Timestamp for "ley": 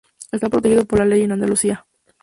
1.05-1.21